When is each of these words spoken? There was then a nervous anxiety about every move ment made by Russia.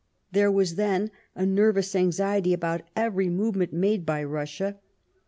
There 0.31 0.51
was 0.51 0.77
then 0.77 1.11
a 1.35 1.45
nervous 1.45 1.95
anxiety 1.95 2.53
about 2.53 2.81
every 2.95 3.29
move 3.29 3.55
ment 3.55 3.71
made 3.71 4.03
by 4.03 4.23
Russia. 4.23 4.79